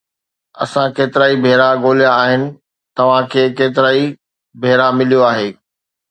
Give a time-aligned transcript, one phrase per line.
[0.63, 2.41] اسان ڪيترائي ڀيرا ڳوليا آهن،
[2.97, 4.03] توهان کي ڪيترائي
[4.61, 5.47] ڀيرا مليو آهي